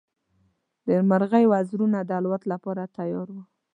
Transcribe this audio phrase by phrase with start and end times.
[0.87, 3.43] د مرغۍ وزرونه د الوت لپاره تیار وو.